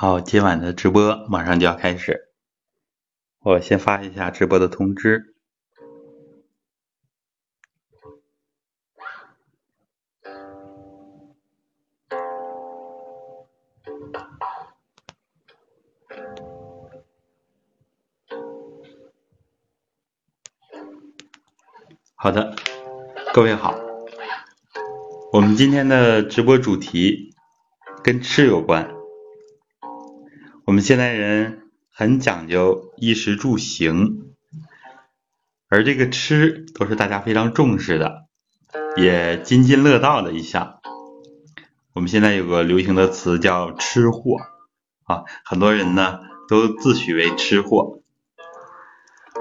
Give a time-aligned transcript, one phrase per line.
[0.00, 2.30] 好，今晚的直播马上就要开始，
[3.40, 5.34] 我先发一下直播的通知。
[22.14, 22.56] 好的，
[23.34, 23.78] 各位好，
[25.34, 27.34] 我们今天的直播主题
[28.02, 28.99] 跟吃有关。
[30.82, 31.62] 现代人
[31.92, 34.34] 很讲究衣食住行，
[35.68, 38.26] 而这个吃都是大家非常重视的，
[38.96, 40.80] 也津津乐道的一项。
[41.92, 44.36] 我们现在有个流行的词叫“吃货”，
[45.04, 48.00] 啊，很多人呢都自诩为吃货。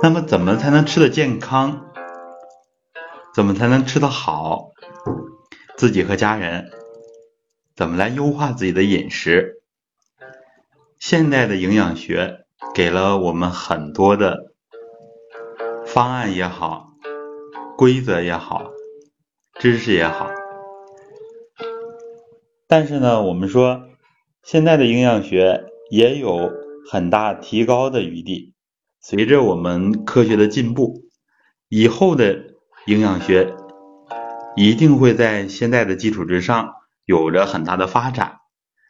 [0.02, 1.92] 那么，怎么才能吃的健康？
[3.36, 4.72] 怎么才能吃得好？
[5.78, 6.72] 自己和家人
[7.76, 9.59] 怎么来优化自己的饮食？
[11.00, 14.54] 现代的营养学给了我们很多的
[15.86, 16.90] 方案也好，
[17.78, 18.70] 规则也好，
[19.58, 20.30] 知识也好。
[22.68, 23.84] 但是呢，我们说
[24.44, 26.52] 现在的营养学也有
[26.92, 28.54] 很大提高的余地。
[29.00, 31.06] 随着我们科学的进步，
[31.70, 32.44] 以后的
[32.88, 33.56] 营养学
[34.58, 36.74] 一定会在现在的基础之上
[37.06, 38.39] 有着很大的发展。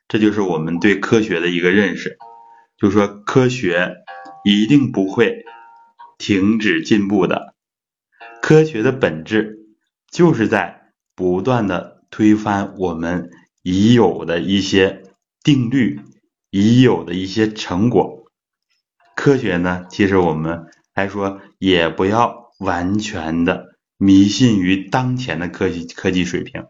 [0.09, 2.17] 这就是我们对科学的一个认识，
[2.79, 3.97] 就是说科学
[4.43, 5.45] 一定不会
[6.17, 7.53] 停止进步的。
[8.41, 9.59] 科学的本质
[10.09, 13.29] 就是在不断的推翻我们
[13.61, 15.03] 已有的一些
[15.43, 16.01] 定律、
[16.49, 18.25] 已有的一些成果。
[19.15, 26.65] 科学呢，其实我们来说也不要完全的迷信于当前的科技科技水平。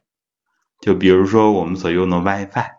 [0.81, 2.78] 就比如说我们所用的 WiFi。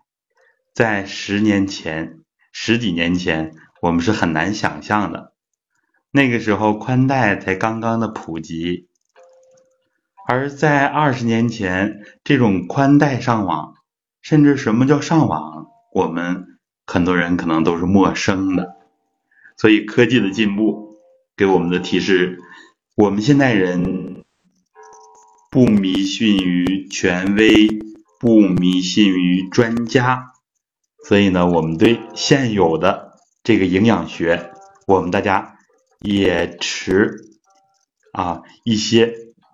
[0.80, 2.20] 在十年前、
[2.52, 3.52] 十几年前，
[3.82, 5.34] 我们是很难想象的。
[6.10, 8.88] 那个时候，宽带才刚刚的普及，
[10.26, 13.74] 而在二十年前，这种宽带上网，
[14.22, 18.76] 甚至什么叫上网，我们很多人可能都是陌生的。
[19.58, 20.94] 所以，科技的进步
[21.36, 22.38] 给我们的提示：
[22.96, 24.24] 我们现代人
[25.50, 27.68] 不迷信于权威，
[28.18, 30.29] 不迷信于专家。
[31.08, 34.52] 所以呢，我们对现有的这个营养学，
[34.86, 35.56] 我们大家
[36.00, 37.16] 也持
[38.12, 39.12] 啊一些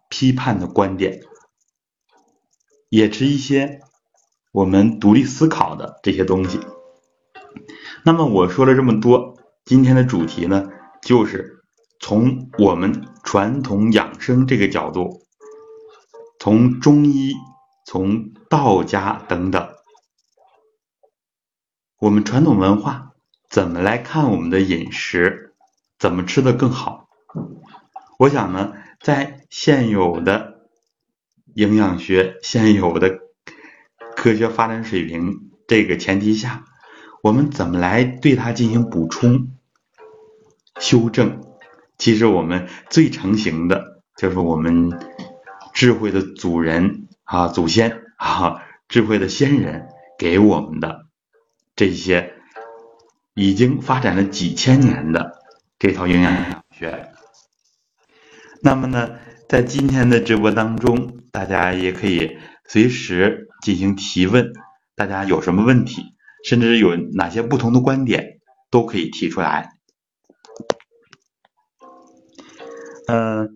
[0.08, 1.20] 批判的观点，
[2.88, 3.80] 也持一些
[4.52, 6.60] 我们独立思考的这些东西。
[8.04, 10.68] 那么我说了这么多，今天的主题呢，
[11.02, 11.60] 就是
[12.00, 15.22] 从我们传统养生这个角度，
[16.38, 17.32] 从中医、
[17.86, 19.75] 从道家等等。
[22.06, 23.14] 我们传统文化
[23.50, 25.54] 怎么来看我们的饮食，
[25.98, 27.08] 怎么吃的更好？
[28.16, 30.68] 我想呢，在现有的
[31.56, 33.18] 营养学、现有的
[34.14, 36.64] 科学发展水平这个前提下，
[37.24, 39.48] 我们怎么来对它进行补充、
[40.78, 41.40] 修正？
[41.98, 44.92] 其实我们最成型的就是我们
[45.74, 51.05] 智慧的祖人啊、祖先啊、智慧的先人给我们的。
[51.76, 52.32] 这些
[53.34, 55.42] 已经发展了几千年的
[55.78, 57.12] 这套营养学，
[58.62, 59.10] 那么呢，
[59.47, 64.54] 在今天的直播当中，大家也可以随时进行提问，
[64.94, 66.15] 大家有什么问题，
[66.47, 69.69] 甚至有哪些不同的观点，都可以提出来。
[73.06, 73.50] 嗯，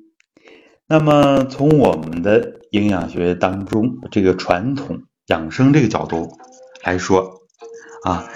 [0.86, 6.36] 那么从我们的营养学当中，这个传统养生这个角度
[6.84, 7.39] 来说。
[8.04, 8.28] 啊，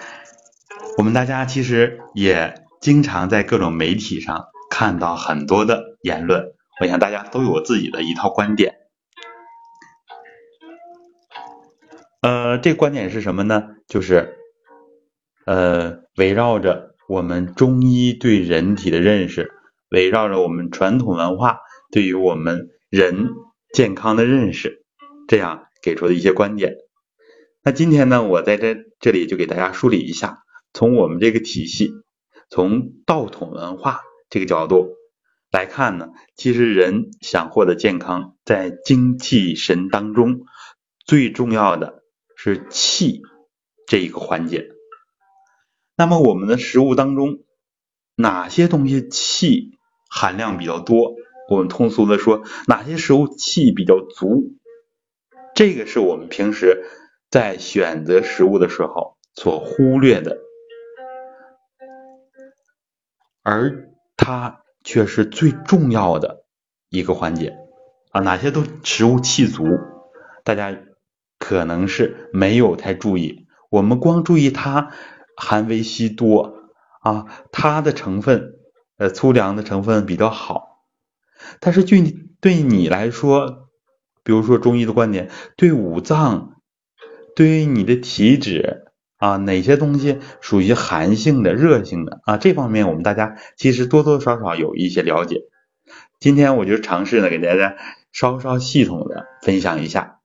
[0.99, 8.75] 我们大家其实也经常在各种媒体上看到很多的言论，我想大家都有自己的一套观点。
[12.21, 13.63] 呃，这观点是什么呢？
[13.89, 14.37] 就是
[15.47, 19.51] 呃，围绕着我们中医对人体的认识，
[19.91, 21.61] 围绕着我们传统文化
[21.91, 23.31] 对于我们人
[23.73, 24.85] 健康的认识，
[25.27, 26.75] 这样给出的一些观点。
[27.67, 30.41] 那今天呢，我在这这里就给大家梳理一下，
[30.75, 31.93] 从我们这个体系，
[32.51, 34.91] 从道统文化这个角度
[35.51, 40.41] 来看呢，其实人想获得健康，在精气神当中
[41.07, 42.03] 最重要的
[42.37, 43.23] 是气
[43.87, 44.69] 这一个环节。
[45.97, 47.45] 那么我们的食物当中
[48.15, 49.71] 哪些东西气
[50.11, 51.15] 含量比较多？
[51.49, 54.53] 我们通俗的说，哪些食物气比较足？
[55.55, 56.85] 这个是我们平时。
[57.35, 60.39] 在选择食物的时候所忽略的
[63.43, 66.45] 而它却是最重要的
[66.91, 67.57] 一个环节
[68.13, 68.21] 啊。
[68.21, 69.65] 哪些都食物气足，
[70.45, 70.79] 大家
[71.41, 73.49] 可能是没有太注意。
[73.69, 74.93] 我们光注意它
[75.37, 76.71] 含维 C 多
[77.01, 78.53] 啊，它的成分
[78.97, 80.85] 呃粗粮的成分比较好，
[81.59, 82.01] 但是对
[82.41, 83.71] 对你来说，
[84.23, 86.54] 比如说中医的观点，对五脏，
[87.35, 88.83] 对于你的体质。
[89.17, 92.37] 啊，哪些东西属于寒性的、热性的啊？
[92.37, 95.45] 这方面我们大家其实多多少少有一些了解。
[96.21, 97.77] 今天我就尝试呢，给大家
[98.13, 100.21] 稍稍系统的分享一下，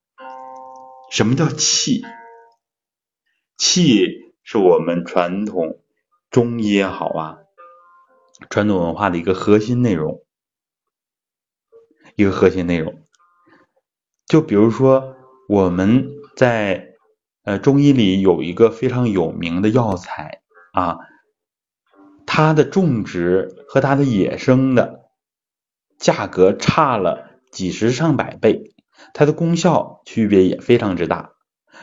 [1.11, 2.01] 什么叫气？
[3.57, 5.79] 气是我们传统
[6.29, 7.37] 中医也好啊，
[8.49, 10.23] 传统文化的一个核心内容，
[12.15, 13.01] 一个核心内容。
[14.25, 15.15] 就比如说
[15.47, 16.88] 我们在。
[17.49, 20.41] 呃，中医里有一个非常有名的药材
[20.71, 20.99] 啊，
[22.27, 25.09] 它的种植和它的野生的
[25.97, 28.75] 价格差了几十上百倍，
[29.15, 31.31] 它的功效区别也非常之大。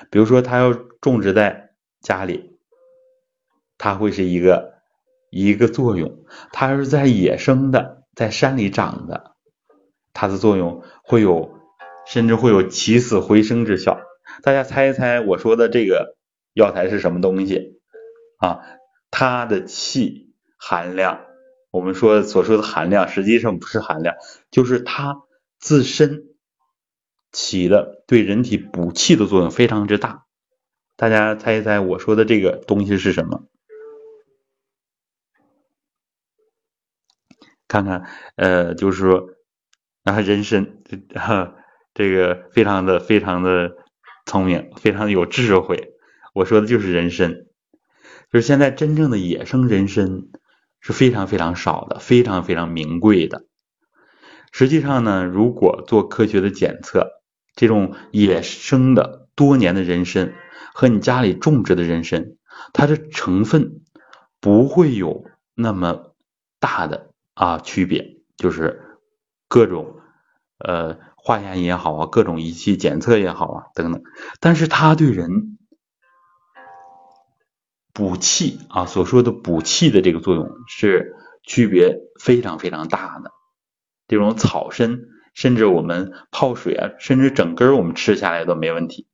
[0.08, 1.70] 比如说，它要种植在
[2.00, 2.56] 家里，
[3.76, 4.74] 它会是一个
[5.30, 6.10] 一个作用；
[6.52, 9.32] 它要是在野生的，在山里长的，
[10.12, 11.58] 它的作用会有，
[12.06, 13.98] 甚至会有起死回生之效。
[14.42, 16.16] 大家猜一猜，我说的这个
[16.52, 17.80] 药材是什么东西
[18.38, 18.60] 啊？
[19.10, 21.24] 它的气含量，
[21.70, 24.14] 我们说所说的含量，实际上不是含量，
[24.50, 25.16] 就是它
[25.58, 26.24] 自身
[27.32, 30.26] 起的对人体补气的作用非常之大。
[30.96, 33.44] 大家猜一猜，我说的这个东西是什么？
[37.68, 38.06] 看看，
[38.36, 39.28] 呃，就是说
[40.04, 40.78] 啊，人参，
[41.94, 43.76] 这个非常的非常的。
[44.26, 45.94] 聪明，非常有智慧。
[46.34, 47.46] 我说的就是人参，
[48.30, 50.24] 就是现在真正的野生人参
[50.80, 53.46] 是非常非常少的，非常非常名贵的。
[54.52, 57.22] 实际上呢，如果做科学的检测，
[57.54, 60.34] 这种野生的多年的人参
[60.74, 62.36] 和你家里种植的人参，
[62.72, 63.80] 它的成分
[64.40, 65.24] 不会有
[65.54, 66.14] 那么
[66.58, 68.98] 大的啊区别，就是
[69.48, 70.00] 各种
[70.58, 70.98] 呃。
[71.18, 74.00] 化验也好啊，各种仪器检测也好啊，等等，
[74.38, 75.58] 但是它对人
[77.92, 83.32] 补气啊，所说的补气的这个作用是区别非常非常大的。
[84.06, 85.00] 这种草参，
[85.34, 89.08] 甚至我们泡水啊，甚至整根我们吃下来都没问题。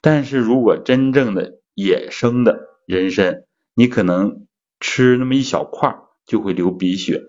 [0.00, 3.42] 但是如果真正的野生的人参，
[3.74, 4.46] 你可能
[4.78, 7.24] 吃那么一小块就会流鼻血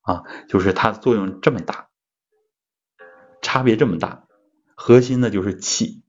[0.00, 1.87] 啊，就是它的作用这么大。
[3.40, 4.26] 差别这么大，
[4.74, 6.02] 核心呢就是气。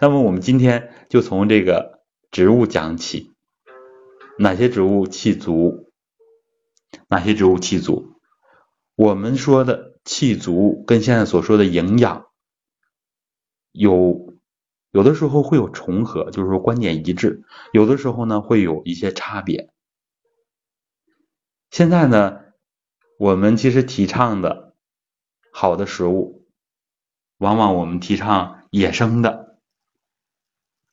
[0.00, 3.32] 那么我们今天就从这个植物讲起，
[4.38, 5.92] 哪些植物气足？
[7.08, 8.20] 哪些植物气足？
[8.96, 12.26] 我们说的气足跟现在所说的营养
[13.70, 14.34] 有
[14.90, 19.72] 有的时候会有重合，就是说观点一致；有的时候呢会有一些差别。
[21.70, 22.40] 现在呢，
[23.18, 24.61] 我们其实提倡的。
[25.52, 26.46] 好的食物，
[27.36, 29.58] 往往我们提倡野生的、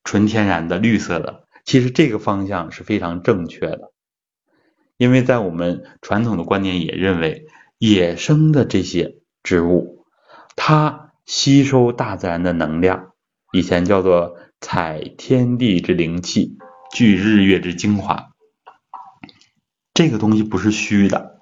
[0.03, 1.47] 纯天然的、绿色的。
[1.63, 3.93] 其实这个方向是非常正确的，
[4.97, 10.05] 因为在我们传统的观念也认为，野生的这些植物，
[10.55, 13.13] 它吸收大自然的能量，
[13.53, 16.57] 以前叫做采天地之灵气，
[16.91, 18.31] 聚日月之精华。
[19.93, 21.38] 这个东西不是虚的。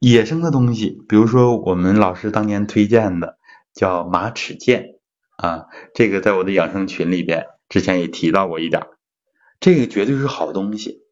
[0.00, 3.36] 野生的东西，比如说我们老师当年推荐的
[3.74, 4.98] 叫马齿苋
[5.36, 8.86] 啊，这个在我的养生群里边之前也提到过一点，
[9.60, 11.02] 这个绝对是好东西。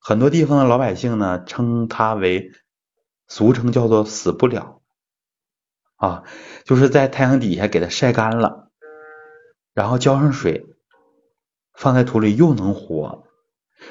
[0.00, 2.50] 很多地方的老百姓呢称它为
[3.28, 4.82] 俗称叫做死不了
[5.94, 6.24] 啊，
[6.64, 8.72] 就是在太阳底下给它晒干了，
[9.72, 10.66] 然后浇上水，
[11.72, 13.28] 放在土里又能活，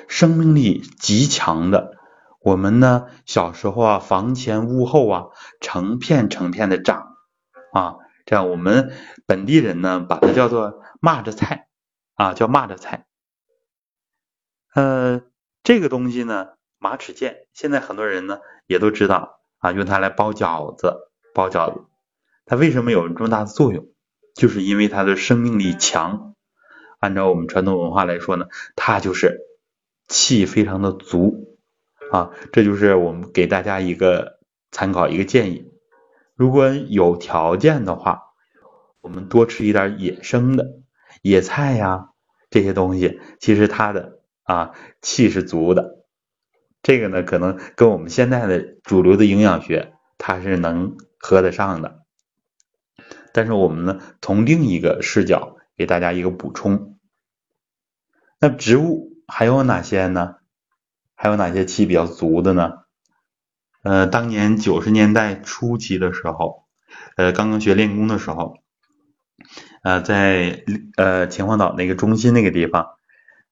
[0.09, 2.02] 生命力极强的。
[2.43, 5.27] 我们呢，小时候啊，房前屋后啊，
[5.61, 7.15] 成片成片的长
[7.71, 7.95] 啊，
[8.25, 8.91] 这样我们
[9.25, 11.69] 本地人呢，把它叫做蚂蚱菜
[12.15, 13.05] 啊，叫蚂蚱菜。
[14.73, 15.21] 呃，
[15.63, 20.97] 这个东西呢，马齿苋，现在很多人呢也都知道啊，用它来包饺子，
[21.33, 21.85] 包饺子。
[22.45, 23.87] 它为什么有这么大的作用？
[24.35, 26.35] 就是因为它的生命力强。
[26.99, 29.39] 按照我们传统文化来说呢，它就是
[30.09, 31.52] 气非常的足。
[32.13, 34.37] 啊，这就是我们给大家一个
[34.69, 35.71] 参考，一个建议。
[36.35, 38.21] 如果有条件的话，
[39.01, 40.79] 我们多吃一点野生的
[41.23, 42.09] 野菜呀，
[42.51, 46.05] 这些东西其实它的啊气是足的。
[46.83, 52.03] 这个呢，可能跟我们现在的主流的营养学它是能合得上的。
[53.31, 56.99] 但是我们呢，从另一个视角给大家一个补充。
[58.39, 60.35] 那植物还有哪些呢？
[61.23, 62.79] 还有哪些气比较足的呢？
[63.81, 66.65] 呃，当年九十年代初期的时候，
[67.15, 68.57] 呃，刚刚学练功的时候，
[69.83, 70.65] 呃，在
[70.97, 72.87] 呃秦皇岛那个中心那个地方，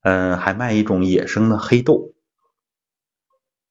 [0.02, 2.12] 嗯，还卖一种野生的黑豆。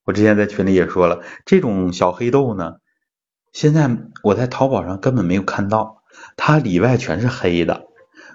[0.06, 2.76] 我之前在群里也说了，这种小黑豆呢，
[3.52, 6.04] 现在我在淘宝上根本没有看到，
[6.38, 7.86] 它里外全是黑的。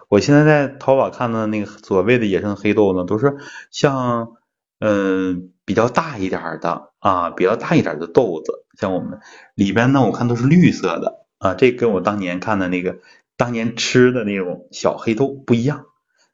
[0.09, 3.37] 我现在在淘宝看的那个所谓的野生黑豆呢，都是
[3.71, 4.34] 像
[4.79, 9.19] 嗯比较大一点的啊，比较大一点的豆子，像我们
[9.55, 12.99] 里边呢，我看都是绿色的啊，这跟我当年看的那个
[13.37, 15.85] 当年吃的那种小黑豆不一样，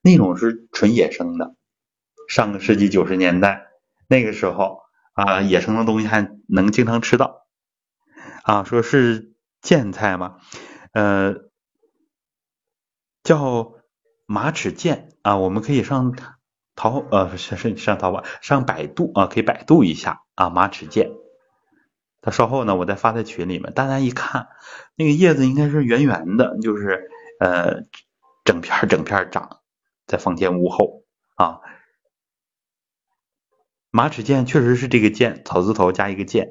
[0.02, 1.56] 那种是纯野生的。
[2.28, 3.68] 上个世纪九十年代
[4.08, 4.80] 那个时候。
[5.14, 7.46] 啊，野生的东西还能经常吃到
[8.44, 8.64] 啊？
[8.64, 10.38] 说是苋菜吗？
[10.94, 11.36] 呃，
[13.22, 13.74] 叫
[14.26, 16.14] 马齿苋啊，我们可以上
[16.82, 21.12] 淘呃上上上淘宝上百度啊，可以百度一下啊，马齿苋。
[22.22, 24.48] 它稍后呢，我再发在群里面，大家一看，
[24.96, 27.08] 那个叶子应该是圆圆的，就是
[27.40, 27.84] 呃
[28.44, 29.60] 整片整片长
[30.08, 31.04] 在房前屋后
[31.36, 31.60] 啊。
[33.92, 36.48] 马齿苋确实是这个苋，草字头加一个苋，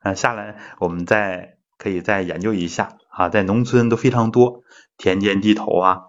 [0.00, 4.64] 啊，下来我们再可以再研究一下啊，在农村都非常多，
[4.98, 6.00] 田间地头啊，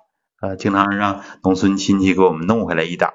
[0.41, 3.09] 呃，经常让农村亲戚给我们弄回来一点，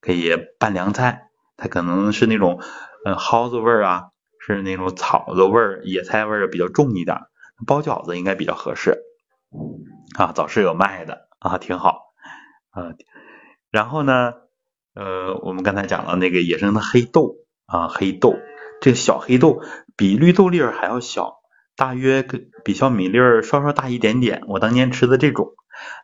[0.00, 2.60] 可以拌凉菜，它可能是那种
[3.04, 4.04] 呃蒿子味儿啊，
[4.38, 7.18] 是那种草子味儿、野菜味儿比较重一点，
[7.66, 8.98] 包饺子应该比较合适
[10.16, 12.12] 啊，早市有卖的啊，挺好
[12.70, 12.94] 啊，
[13.70, 14.34] 然后呢？
[14.92, 18.34] 呃，我们刚才讲了那个野生的黑豆啊，黑豆，
[18.80, 19.62] 这个小黑豆
[19.96, 21.36] 比绿豆粒儿还要小，
[21.76, 22.26] 大约
[22.64, 24.42] 比小米粒儿稍稍大一点点。
[24.48, 25.54] 我当年吃的这种，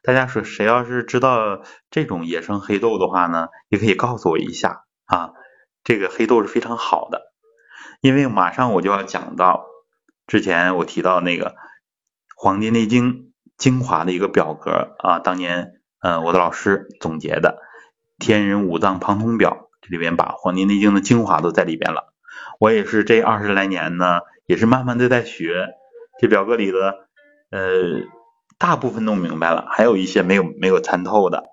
[0.02, 5.30] 大家说谁要是知道这种野生黑豆的话呢，也可以告诉我一下啊。
[5.84, 7.32] 这个黑豆是非常好的，
[8.00, 9.66] 因为马上我就要讲到
[10.26, 11.50] 之前我提到那个
[12.36, 13.12] 《黄帝内经》
[13.56, 17.62] 精华的一个表格啊，当年嗯我的老师总结的。
[18.18, 22.14] 天人五脏庞通表，这里边把《黄帝内经》的精华都在里边了。
[22.58, 25.68] 我也是这二十来年呢，也是慢慢的在学
[26.18, 27.08] 这表格里的，
[27.50, 28.00] 呃，
[28.58, 31.44] 大部分弄明白了，还有一些没有没有参透的。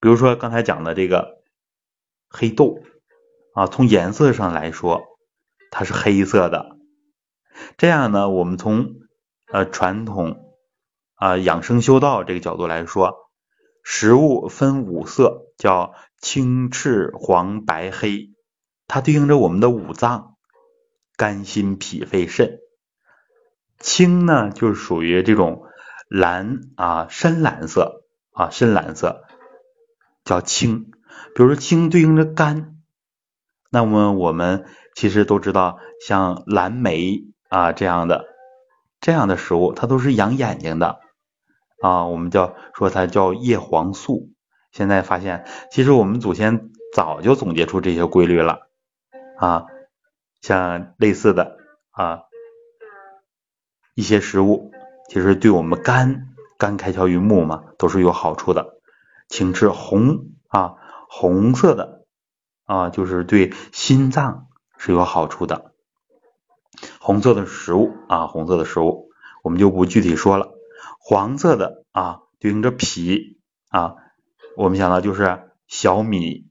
[0.00, 1.42] 比如说刚才讲的这个
[2.28, 2.80] 黑豆
[3.54, 5.02] 啊，从颜色上来说，
[5.70, 6.76] 它是黑色的。
[7.76, 8.94] 这样呢，我们从
[9.52, 10.54] 呃传统
[11.14, 13.22] 啊养生修道这个角度来说。
[13.86, 18.30] 食物分五色，叫青、赤、黄、白、黑，
[18.86, 20.38] 它对应着我们的五脏：
[21.18, 22.60] 肝、心、脾、肺、肾。
[23.78, 25.64] 青呢，就是属于这种
[26.08, 29.24] 蓝啊，深蓝色啊，深蓝色
[30.24, 30.90] 叫青。
[31.34, 32.76] 比如说青对应着肝，
[33.70, 34.64] 那么我们
[34.94, 38.24] 其实都知道，像蓝莓啊这样的
[39.00, 41.00] 这样的食物，它都是养眼睛的。
[41.82, 44.30] 啊，我们叫说它叫叶黄素。
[44.72, 48.68] 现在发现，其实我们祖先早就总结出这些规律了
[49.38, 49.66] 啊。
[50.40, 51.56] 像类似的
[51.90, 52.22] 啊
[53.94, 54.72] 一些食物，
[55.08, 58.78] 其实对我们肝肝开窍于目嘛，都是有好处的。
[59.28, 60.74] 请吃红啊，
[61.08, 62.04] 红色的
[62.64, 65.72] 啊，就是对心脏是有好处的。
[66.98, 69.10] 红色的食物啊，红色的食物，
[69.42, 70.50] 我们就不具体说了。
[70.98, 73.94] 黄色的啊，对应着脾啊，
[74.56, 76.48] 我们想到就是小米，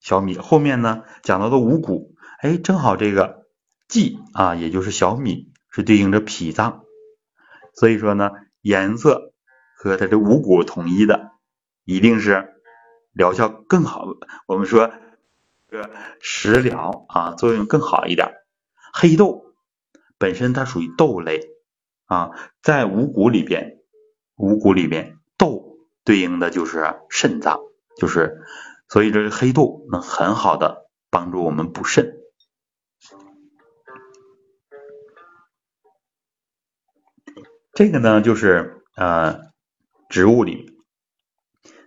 [0.00, 3.46] 小米后面呢讲到的五谷，哎，正好这个
[3.88, 6.84] 稷啊，也就是小米是对应着脾脏，
[7.74, 9.32] 所以说呢，颜色
[9.76, 11.30] 和它的五谷统一的，
[11.84, 12.54] 一定是
[13.12, 14.06] 疗效更好。
[14.46, 14.90] 我们说
[15.68, 18.34] 这个食疗啊，作用更好一点。
[18.92, 19.54] 黑豆
[20.18, 21.40] 本身它属于豆类
[22.06, 22.30] 啊，
[22.62, 23.78] 在五谷里边。
[24.36, 27.60] 五谷里边，豆对应的就是肾脏，
[27.98, 28.40] 就是
[28.88, 32.19] 所以这个黑豆能很好的帮助我们补肾。
[37.80, 39.40] 这个呢，就是呃
[40.10, 40.76] 植物里，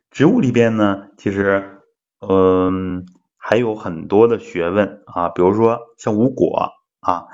[0.09, 1.81] 植物里边呢，其实
[2.19, 3.05] 嗯
[3.37, 7.27] 还有很多的学问啊，比如说像五果啊，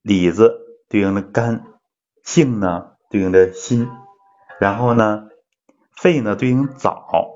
[0.00, 0.54] 李子
[0.88, 1.66] 对应的肝，
[2.24, 3.90] 杏呢对应的心。
[4.58, 5.24] 然后呢，
[5.92, 7.28] 肺呢对应枣，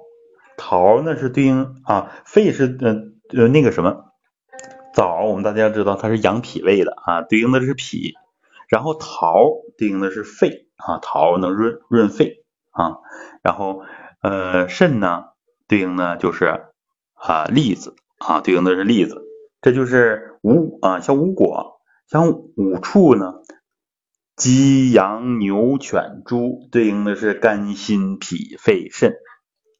[0.56, 2.96] 桃呢是对应啊，肺是呃
[3.38, 4.06] 呃那个什么
[4.94, 8.14] 枣我们大家知道它是养脾胃的啊，对应的是脾。
[8.70, 9.44] 然后桃
[9.76, 12.98] 对应的是肺啊，桃能润润肺啊。
[13.42, 13.82] 然后
[14.22, 15.24] 呃肾呢
[15.68, 16.70] 对应的就是
[17.12, 19.22] 啊栗子啊，对应的是栗子。
[19.60, 23.34] 这就是五啊，像五果，像五畜呢，
[24.36, 29.16] 鸡羊牛犬猪对应的是肝心脾肺肾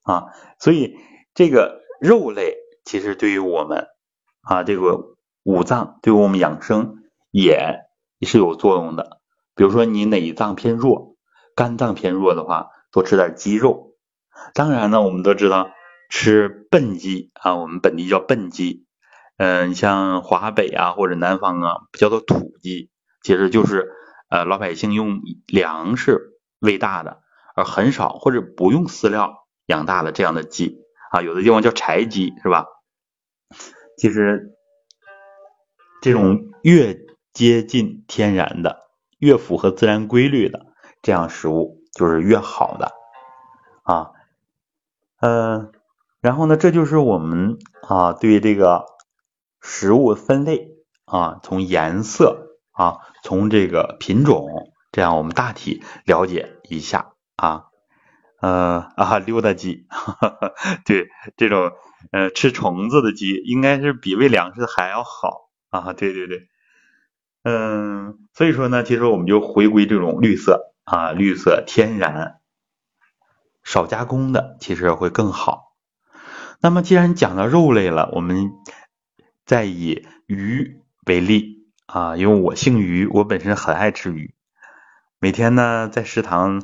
[0.02, 0.24] 啊。
[0.58, 0.96] 所以
[1.32, 3.86] 这个肉类其实对于我们
[4.42, 6.96] 啊这个五脏对于我们养生。
[7.32, 7.76] 也
[8.26, 9.20] 是有作用的，
[9.54, 11.16] 比如说你哪脏偏弱，
[11.54, 13.96] 肝脏偏弱的话，多吃点鸡肉。
[14.54, 15.70] 当然呢，我们都知道
[16.08, 18.86] 吃笨鸡啊，我们本地叫笨鸡，
[19.36, 22.90] 嗯，像华北啊或者南方啊叫做土鸡，
[23.22, 23.90] 其实就是
[24.28, 27.22] 呃老百姓用粮食喂大的，
[27.54, 30.78] 而很少或者不用饲料养大的这样的鸡
[31.12, 32.66] 啊，有的地方叫柴鸡是吧？
[33.96, 34.54] 其实
[36.00, 36.98] 这种越
[37.32, 40.66] 接近天然的，越符合自然规律的
[41.02, 42.92] 这样食物就是越好的
[43.82, 44.10] 啊，
[45.20, 45.72] 嗯，
[46.20, 47.58] 然后呢，这就是我们
[47.88, 48.84] 啊对这个
[49.60, 50.68] 食物分类
[51.04, 54.48] 啊，从颜色啊，从这个品种，
[54.92, 57.64] 这样我们大体了解一下啊，
[58.40, 59.86] 呃啊溜达鸡，
[60.84, 61.72] 对这种
[62.12, 66.48] 呃吃虫子的鸡，应该是比喂粮食的还要好啊，对对对。
[67.42, 72.40] 嗯，所以说呢，其实我们就回归这种绿色啊，绿色天然，
[73.64, 75.72] 少加工的，其实会更好。
[76.60, 78.50] 那么既然讲到肉类了，我们
[79.46, 84.34] 再以鱼为例啊，因为我姓鱼，我本身很爱吃鱼，
[85.18, 86.62] 每天呢在食堂，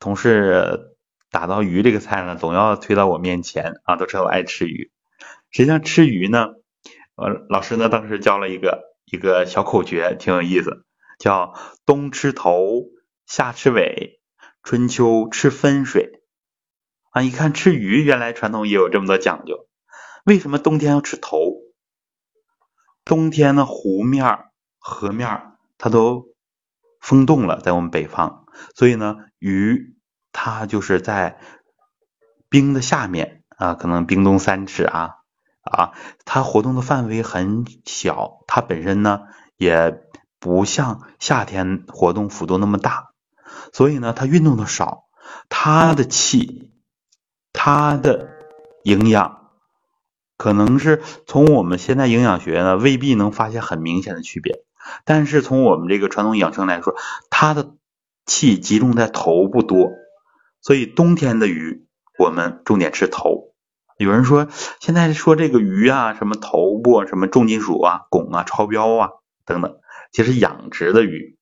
[0.00, 0.96] 同事
[1.30, 4.90] 打到鱼这个菜呢，总要推到我面前啊，都知道我爱吃鱼。
[5.50, 6.46] 实际上吃鱼呢，
[7.16, 8.93] 呃，老师呢当时教了一个。
[9.04, 10.84] 一个小口诀挺有意思，
[11.18, 12.84] 叫冬吃头，
[13.26, 14.20] 夏吃尾，
[14.62, 16.22] 春秋吃分水。
[17.10, 19.68] 啊，一看吃鱼，原来传统也有这么多讲究。
[20.24, 21.60] 为什么冬天要吃头？
[23.04, 24.38] 冬天的湖面、
[24.78, 26.34] 河面它都
[27.00, 29.94] 封冻了，在我们北方，所以呢，鱼
[30.32, 31.38] 它就是在
[32.48, 35.16] 冰的下面啊，可能冰冻三尺啊。
[35.64, 35.92] 啊，
[36.24, 39.22] 它活动的范围很小，它本身呢
[39.56, 40.02] 也
[40.38, 43.12] 不像夏天活动幅度那么大，
[43.72, 45.04] 所以呢它运动的少，
[45.48, 46.70] 它的气，
[47.52, 48.28] 它的
[48.82, 49.48] 营养，
[50.36, 54.64] 可能是从我们现在营养学呢未必能发现很明显的区别，
[55.06, 56.94] 但是从我们这个传统养生来说，
[57.30, 57.74] 它的
[58.26, 59.90] 气集中在头部多，
[60.60, 61.86] 所以冬天的鱼
[62.18, 63.53] 我们重点吃头。
[63.96, 64.48] 有人说，
[64.80, 69.10] 现在说这个鱼啊，什么头部什么重金属啊、汞啊超标啊
[69.44, 69.76] 等等，
[70.10, 71.38] 其实养殖的鱼，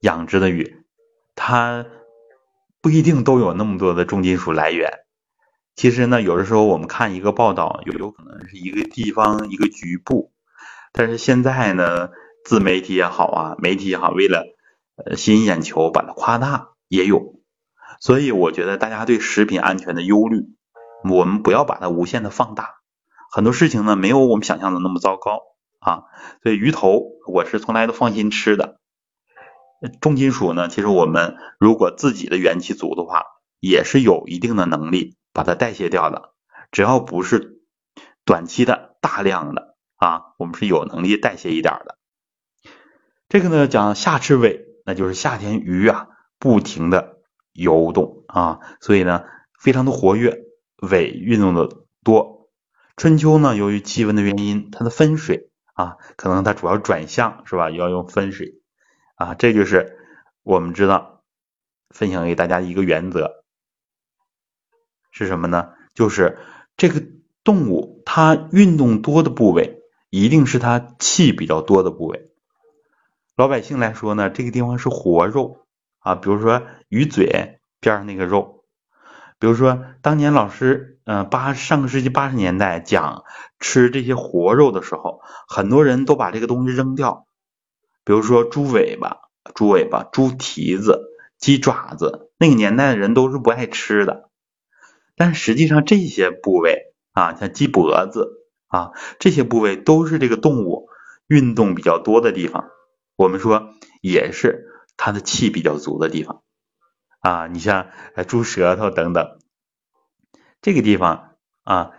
[0.00, 0.84] 养殖的鱼，
[1.36, 1.86] 它
[2.80, 4.90] 不一定都有那么多的重金属来源。
[5.76, 10.32] 其实呢，有的时候我们看一个报道，有有可能是一个地方一个局部，
[10.92, 12.10] 但是现在呢，
[12.44, 14.44] 自媒体也好啊，媒体也好，为了
[14.96, 17.40] 呃吸引眼球，把它夸大也有。
[18.00, 20.48] 所以我觉得大家对食品安全的忧虑。
[21.04, 22.76] 我们不要把它无限的放大，
[23.30, 25.40] 很多事情呢没有我们想象的那么糟糕
[25.80, 26.04] 啊。
[26.42, 28.80] 所以鱼头我是从来都放心吃的。
[30.00, 33.24] 重金属呢，其实我们如果自己的元气足的话，
[33.58, 36.30] 也是有一定的能力把它代谢掉的。
[36.70, 37.60] 只要不是
[38.24, 41.98] 短期的大量的啊，我们是有能力代谢一点的。
[43.28, 46.06] 这个呢讲夏吃尾，那就是夏天鱼啊
[46.38, 47.16] 不停的
[47.52, 49.24] 游动啊，所以呢
[49.58, 50.38] 非常的活跃。
[50.82, 51.68] 尾运动的
[52.02, 52.50] 多，
[52.96, 57.70] 春秋呢，由于气温的原因，它的分水啊，可能它主要转向是吧？
[57.70, 58.60] 要用分水
[59.14, 59.96] 啊，这就是
[60.42, 61.22] 我们知道
[61.90, 63.44] 分享给大家一个原则
[65.12, 65.70] 是什么呢？
[65.94, 66.38] 就是
[66.76, 67.00] 这个
[67.44, 72.32] 动物它运动多的部位，一定是它气比较多的部位。
[73.36, 75.64] 老百姓来说呢，这个地方是活肉
[76.00, 78.61] 啊，比如说鱼嘴边上那个肉。
[79.42, 83.24] 比如说，当年老师，嗯，八上个世纪八十年代讲
[83.58, 87.26] 吃这些活肉的时候，很多人都把这个东西扔掉。
[88.04, 89.16] 比如说猪尾巴、
[89.56, 91.00] 猪尾巴、猪蹄子、
[91.40, 94.30] 鸡爪子，那个年代的人都是不爱吃的。
[95.16, 100.86] 但实际上这些部位啊，像鸡脖子啊，这些部位都是这个动物
[101.26, 102.66] 运动比较多的地方。
[103.16, 106.44] 我们说也是它的气比较足的地方。
[107.22, 107.86] 啊，你像
[108.26, 109.38] 猪舌头等等，
[110.60, 111.92] 这个地方啊，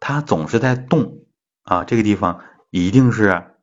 [0.00, 1.26] 它总是在动
[1.62, 2.40] 啊，这个地方
[2.70, 3.54] 一定是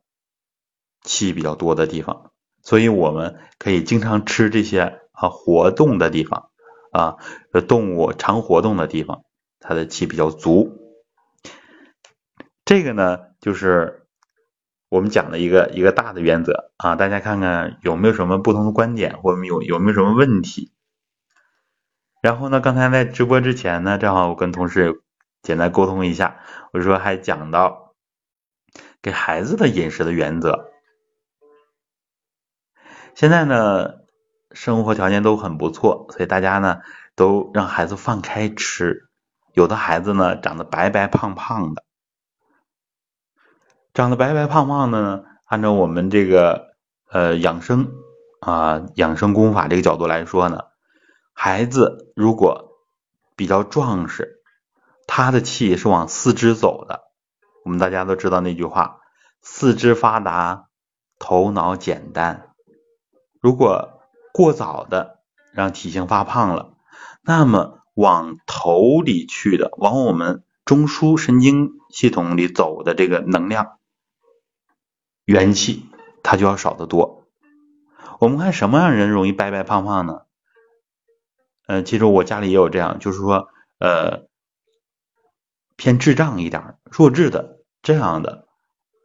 [1.02, 2.30] 气比较多的地方，
[2.62, 6.50] 所以我们可以经常吃这些啊活动的地方
[6.92, 7.16] 啊，
[7.66, 9.24] 动物常活动的地方，
[9.58, 10.78] 它的气比较足。
[12.64, 14.06] 这个呢，就是
[14.88, 20.70] 我们讲的一个一个大的原则啊，大家看看有没有什么不同的观点，或者有有没有什么问题。
[22.24, 25.02] 然后呢，刚才在直播之前呢，正好我跟同事
[25.42, 26.38] 简单沟通一下，
[26.72, 27.92] 我说还讲到
[29.02, 30.70] 给孩子的饮食的原则。
[33.14, 33.96] 现在呢，
[34.52, 36.78] 生活条件都很不错，所以大家呢
[37.14, 39.10] 都让孩子放开吃。
[39.52, 41.84] 有的孩子呢长得白白胖胖的，
[43.92, 46.74] 长得白白胖胖的呢，按照我们这个
[47.10, 47.92] 呃养生
[48.40, 50.62] 啊养生功法这个角度来说呢。
[51.34, 52.78] 孩子如果
[53.36, 54.40] 比较壮实，
[55.06, 57.02] 他的气是往四肢走的。
[57.64, 59.00] 我们大家都知道那句话
[59.42, 60.68] ：“四肢发达，
[61.18, 62.54] 头脑简单。”
[63.42, 64.00] 如果
[64.32, 65.18] 过早的
[65.52, 66.74] 让体型发胖了，
[67.20, 73.78] 那么往头里去的，往我们中枢神经系统里走的这个能量、
[75.24, 75.90] 元气，
[76.22, 77.24] 它就要少得多。
[78.20, 80.22] 我们看什么样人容易白白胖胖呢？
[81.66, 83.48] 呃，其实我家里也有这样，就是说，
[83.78, 84.26] 呃，
[85.76, 88.46] 偏智障一点、弱智的这样的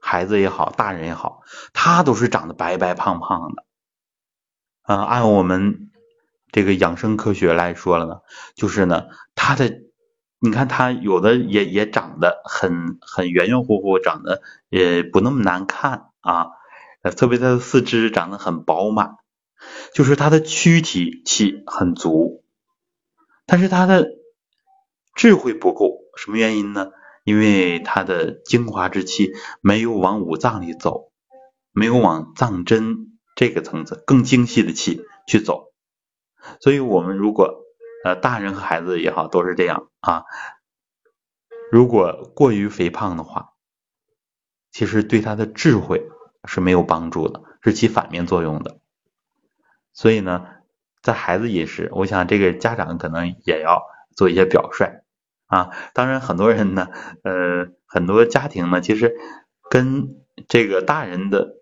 [0.02, 1.42] 孩子也好，大人也好，
[1.74, 3.66] 他都是长得白白胖胖的。
[4.84, 5.90] 嗯，按我们
[6.52, 8.22] 这个养生科学来说了呢，
[8.56, 9.72] 就是呢，他的，
[10.40, 16.48] 你看他有的也也长得很很圆圆乎乎，长得也不那么难看啊，
[17.16, 19.16] 特别他的四肢长得很饱满，
[19.94, 22.44] 就是他的躯体气很足。
[23.52, 24.08] 但是他的
[25.16, 26.92] 智慧不够，什么原因呢？
[27.24, 31.12] 因为他的精华之气没有往五脏里走，
[31.72, 35.74] 没有往脏针这个层次更精细的气去走。
[36.62, 37.64] 所以，我们如果
[38.06, 40.26] 呃大人和孩子也好，都是这样啊。
[41.72, 43.54] 如果过于肥胖的话，
[44.72, 46.08] 其实对他的智慧
[46.46, 48.80] 是没有帮助的，是起反面作用的。
[49.92, 50.59] 所以呢。
[51.02, 53.84] 在孩子饮食，我想这个家长可能也要
[54.16, 55.02] 做一些表率
[55.48, 55.70] 啊。
[55.94, 56.88] 当然，很多人呢，
[57.24, 59.16] 呃，很多家庭呢，其实
[59.70, 60.16] 跟
[60.48, 61.56] 这个大人的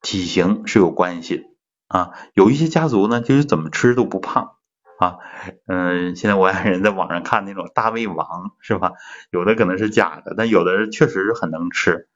[0.00, 1.44] 体型是有关系的
[1.88, 2.12] 啊。
[2.34, 4.52] 有一些家族呢，就是怎么吃都不胖
[4.98, 5.18] 啊。
[5.66, 8.92] 嗯，现在我爱人在网上看那种大胃王是吧？
[9.30, 12.08] 有的可能是假的，但有的人确实是很能吃。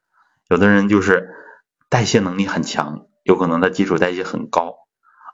[0.49, 1.29] 有的人就是
[1.89, 4.75] 代谢能力很强，有可能他基础代谢很高。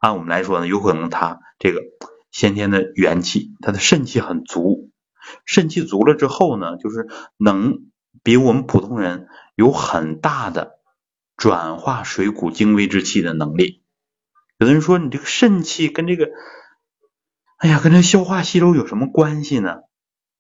[0.06, 1.82] 按我们来说呢，有可能他这个
[2.30, 4.92] 先天的元气，他的肾气很足，
[5.48, 7.80] 肾气足了之后呢，就是能
[8.22, 10.74] 比我们普通人有很大的
[11.36, 13.82] 转化水谷精微之气的能力。
[14.60, 16.30] 有的人说，你这个肾气跟这个，
[17.58, 19.80] 哎呀，跟这消化吸收有什么关系呢？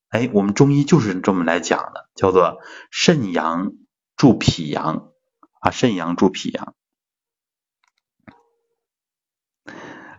[0.09, 2.59] 哎，我们中医就是这么来讲的，叫做
[2.91, 3.71] 肾阳
[4.15, 5.09] 助脾阳
[5.59, 6.75] 啊，肾阳助脾阳。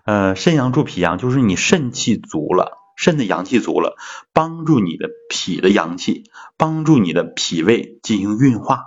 [0.06, 3.96] 呃，肾阳助脾阳，就是你肾气足了，肾的阳气足了，
[4.32, 8.84] 帮助你的脾的阳气，帮助你的脾胃进行运化，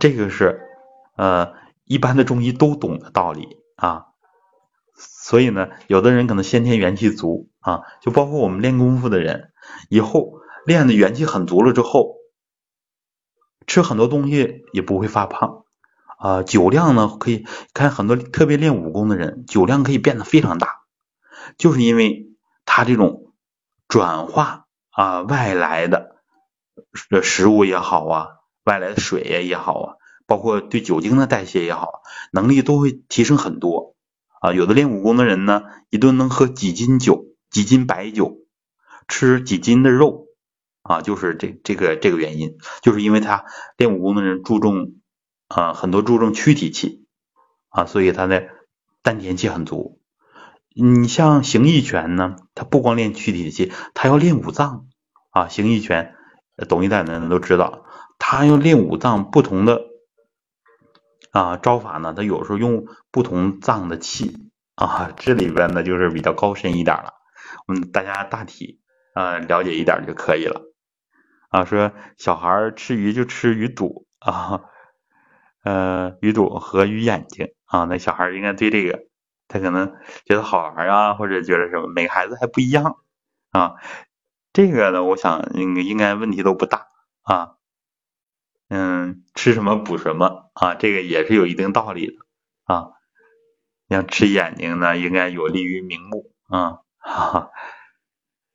[0.00, 0.60] 这个是
[1.16, 1.52] 呃
[1.84, 4.06] 一般的中医都懂的道理啊。
[4.96, 9.50] 所以呢，有的人可能先天元气足啊，就包括我们练功夫的人，
[9.90, 12.14] 以后练的元气很足了之后，
[13.66, 15.63] 吃很多东西也不会发胖。
[16.24, 20.78] 啊，酒量呢可以看很多特别练武功的人，酒量可以变得非常大，
[21.58, 22.30] 就是因为
[22.64, 23.34] 他这种
[23.88, 26.16] 转化啊外来的
[27.22, 28.28] 食物也好啊，
[28.64, 29.94] 外来的水呀也好啊，
[30.26, 32.00] 包括对酒精的代谢也好，
[32.32, 33.94] 能力都会提升很多
[34.40, 34.54] 啊。
[34.54, 38.38] 有的练武功的人呢，一顿能喝几斤酒，几斤白酒，
[39.08, 40.28] 吃几斤的肉
[40.84, 43.44] 啊，就是这这个这个原因，就是因为他
[43.76, 44.94] 练武功的人注重。
[45.48, 47.06] 啊，很多注重躯体气
[47.68, 48.48] 啊，所以他的
[49.02, 50.00] 丹田气很足。
[50.76, 54.86] 你像形意拳呢，他不光练躯体气，他要练五脏
[55.30, 55.46] 啊。
[55.48, 56.16] 形意拳
[56.68, 57.84] 懂一点的人都知道，
[58.18, 59.82] 他要练五脏不同的
[61.30, 67.12] 啊招法呢，他有时候用不同脏的气啊，这里边呢就是比较高深一点了。
[67.68, 68.80] 嗯，大家大体
[69.14, 70.62] 啊了解一点就可以了
[71.50, 71.64] 啊。
[71.64, 74.62] 说小孩吃鱼就吃鱼肚啊。
[75.64, 79.04] 呃，鱼肚和鱼眼睛啊，那小孩应该对这个，
[79.48, 79.94] 他可能
[80.26, 82.96] 觉得好玩啊，或者觉得什么，每个孩子还不一样
[83.50, 83.76] 啊。
[84.52, 86.86] 这个呢，我想应该应该问题都不大
[87.22, 87.54] 啊。
[88.68, 92.14] 嗯，吃什么补什么啊，这个也是有一定道理的
[92.64, 92.90] 啊。
[93.88, 96.80] 像吃眼睛呢，应该有利于明目啊。
[96.98, 97.50] 哈哈，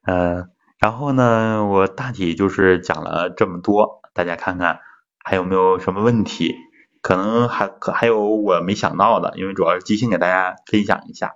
[0.03, 0.47] 呃，
[0.79, 4.79] 然后呢，我大体就是讲了这么多，大家看看
[5.23, 6.55] 还有没有什么问题？
[7.01, 11.35] 可能还可还有我没想到的，因为主要是即兴给大家分享一下，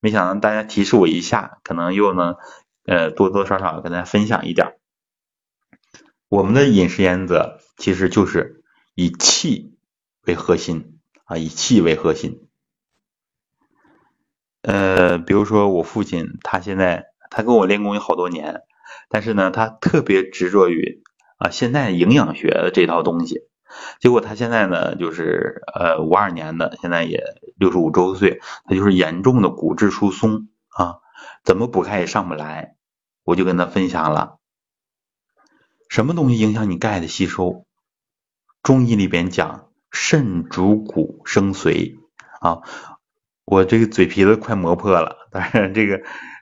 [0.00, 2.36] 没想到大家提示我一下，可能又能
[2.86, 4.76] 呃多多少少跟大家分享一点。
[6.28, 8.62] 我们的饮食原则其实就是
[8.94, 9.76] 以气
[10.24, 12.48] 为核心啊，以气为核心。
[14.62, 18.62] 呃，比如说我父亲，他现在他跟我练功有好多年，
[19.08, 21.02] 但是呢，他特别执着于
[21.38, 23.40] 啊现在营养学的这套东西。
[24.00, 27.22] 结果他现在呢，就是呃五二年的，现在也
[27.56, 30.96] 六十五周岁，他就是严重的骨质疏松啊，
[31.44, 32.76] 怎么补钙也上不来。
[33.24, 34.38] 我就跟他分享了，
[35.88, 37.66] 什么东西影响你钙的吸收？
[38.64, 41.98] 中医里边讲肾主骨生髓
[42.40, 42.62] 啊。
[43.44, 45.96] 我这个嘴皮子快磨破了，当然这个，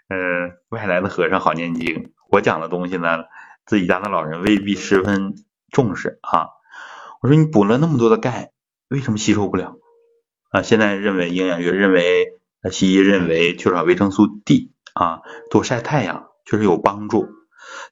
[0.08, 2.12] 呃，外来的和尚好念经。
[2.30, 3.24] 我讲的东西呢，
[3.66, 5.34] 自己家的老人未必十分
[5.70, 6.48] 重视啊。
[7.20, 8.52] 我说你补了那么多的钙，
[8.88, 9.76] 为什么吸收不了？
[10.50, 12.26] 啊，现在认为营养学认为，
[12.70, 17.28] 西医认为缺少维生素 D 啊，多晒太阳确实有帮助。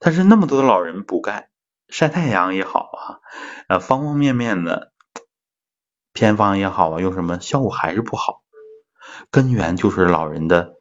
[0.01, 1.51] 但是那么多的老人补钙，
[1.89, 3.21] 晒太阳也好啊，
[3.69, 4.93] 呃，方方面面的
[6.15, 8.43] 偏方也好啊，用什么效果还是不好。
[9.31, 10.75] 根源就是老人的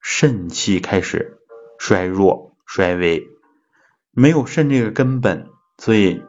[0.00, 1.38] 肾气开始
[1.78, 3.28] 衰弱、衰微，
[4.10, 6.22] 没有肾这个根本，所以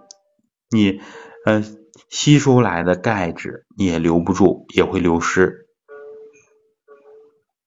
[0.69, 1.02] 你
[1.45, 1.63] 呃
[2.10, 5.67] 吸收来的钙质也留不住，也会流失。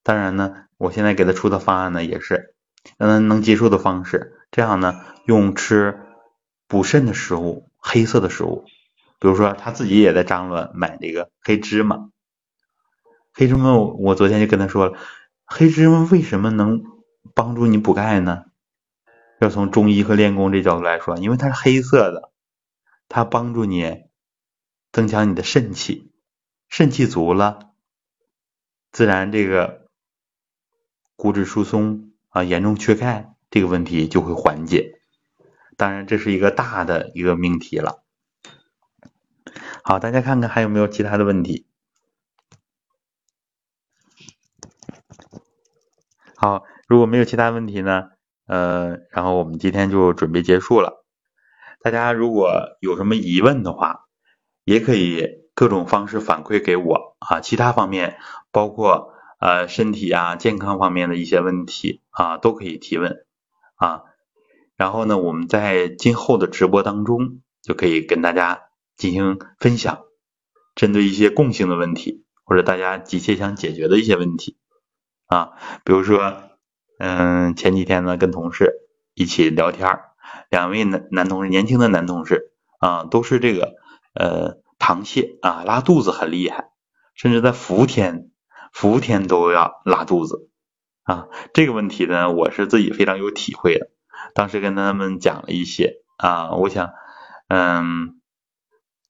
[0.03, 2.55] 当然呢，我现在给他出的方案呢，也是
[2.97, 4.35] 让他能接受的方式。
[4.51, 5.99] 这样呢，用吃
[6.69, 8.65] 补肾的食物，黑色的食物，
[9.19, 12.09] 比如说他自己也在张罗买这个黑芝麻。
[13.35, 14.99] 黑芝麻，我昨天就跟他说了，
[15.45, 16.83] 黑芝麻为什么能
[17.35, 18.45] 帮助你补钙呢？
[19.41, 22.31] 要从中医和练功这角度来说，因为它是黑色的，
[23.09, 24.05] 它帮助你
[24.93, 26.13] 增强你的肾气，
[26.69, 27.73] 肾气足了，
[28.91, 29.89] 自然这个
[31.17, 35.01] 骨质疏松啊、严重缺钙这个问题就会缓解。
[35.77, 38.03] 当然，这是一个大的一个命题了。
[39.83, 41.67] 好，大家看看还有没有其他的问题？
[46.35, 48.11] 好，如果没有其他问题呢，
[48.47, 51.06] 呃，然后我们今天就准备结束了。
[51.87, 54.07] 大家如果有什么疑问的话，
[54.65, 58.19] 也可以各种方式反馈给我啊，其他方面
[58.51, 63.25] 包括呃身体啊健康方面的一些问题啊，都可以提问
[63.77, 64.03] 啊。
[64.77, 68.63] 然后呢，我们在今后的直播当中就可以跟大家
[68.97, 70.01] 进行分享，
[70.75, 74.59] 针对一些共性的问题或者大家急切想解决的一些问题。
[75.27, 75.53] 啊，
[75.85, 76.35] 比如说，
[76.99, 78.73] 嗯，前几天呢，跟同事
[79.15, 80.06] 一起聊天儿
[80.51, 83.75] 两位男男同事，年轻的男同事啊，都是这个
[84.15, 86.71] 呃螃蟹啊，拉肚子很厉害，
[87.15, 88.31] 甚至在伏天，
[88.73, 90.49] 伏天都要拉肚子
[91.03, 91.29] 啊。
[91.53, 93.91] 这个问题呢，我是自己非常有体会的，
[94.35, 96.91] 当时跟他们讲了一些啊，我想，
[97.49, 98.21] 嗯，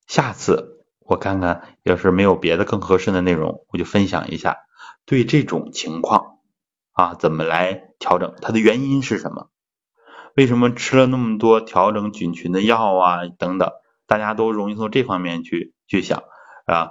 [0.06, 4.58] 下次我看看，要是没有别的更合适的内容，我就分享一下。
[5.04, 6.38] 对这种情况
[6.92, 8.34] 啊，怎么来调整？
[8.42, 9.50] 它的原因是什么？
[10.36, 13.72] 为什么吃了那么多调整菌群的药啊等等？
[14.06, 16.22] 大家都容易从这方面去去想
[16.66, 16.90] 啊。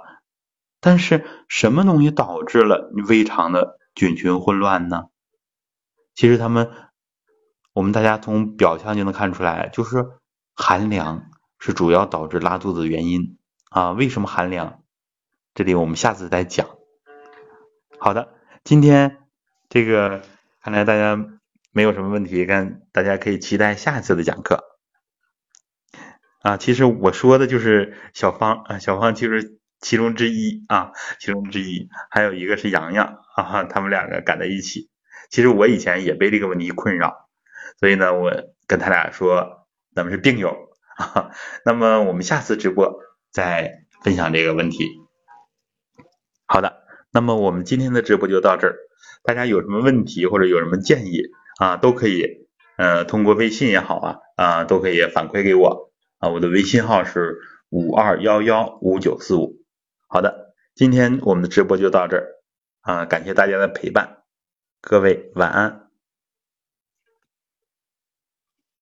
[0.80, 5.04] 但是什么东西导致了你胃肠的菌群混乱呢？
[6.14, 6.70] 其实他们，
[7.72, 10.06] 我们大家从表象就能看出来，就是
[10.54, 13.38] 寒凉是主要导致拉肚子的原因
[13.70, 13.92] 啊。
[13.92, 14.82] 为什么寒凉？
[15.54, 16.66] 这里我们下次再讲。
[17.98, 19.18] 好的，今天
[19.68, 20.22] 这个
[20.60, 21.16] 看来大家
[21.76, 24.64] 没有什么问题，看大家可以期待下一次的讲课
[26.40, 26.56] 啊。
[26.56, 34.88] 其实我说的就是小芳啊，小芳就是其中之一啊，其中之一，还有一个是洋洋啊，他们两个赶在一起。
[35.28, 37.28] 其实我以前也被这个问题困扰，
[37.78, 38.32] 所以呢，我
[38.66, 40.56] 跟他俩说咱们是病友
[40.96, 41.30] 啊。
[41.62, 44.88] 那么我们下次直播再分享这个问题。
[46.46, 46.86] 好的。
[47.12, 48.76] 那么我们今天的直播就到这儿，
[49.22, 51.20] 大家有什么问题或者有什么建议
[51.56, 57.38] 啊，都可以呃通过微信也好啊啊都可以反馈给我啊，我的微信号是
[57.70, 59.56] 五二幺幺五九四五。
[60.08, 62.26] 好的，今天我们的直播就到这儿
[62.82, 64.18] 啊，感谢大家的陪伴，
[64.80, 65.85] 各位晚安。